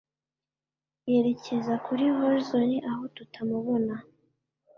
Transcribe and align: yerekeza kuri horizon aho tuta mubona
yerekeza 1.09 1.73
kuri 1.85 2.03
horizon 2.17 2.69
aho 2.91 3.03
tuta 3.15 3.39
mubona 3.49 3.95